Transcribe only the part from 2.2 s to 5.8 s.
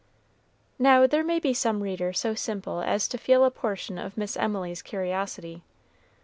simple as to feel a portion of Miss Emily's curiosity.